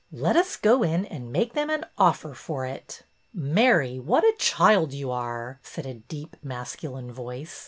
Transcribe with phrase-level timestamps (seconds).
[0.11, 3.03] Let us go in and make them an offer for it."''
[3.35, 7.59] Mary, what a child you are!" said a deep masculine voice.